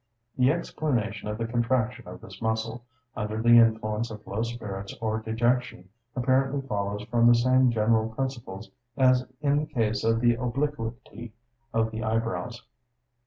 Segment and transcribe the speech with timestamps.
[0.35, 2.83] The explanation of the contraction of this muscle,
[3.15, 8.71] under the influence of low spirits or dejection, apparently follows from the same general principles
[8.97, 11.33] as in the case of the obliquity
[11.71, 12.63] of the eyebrows.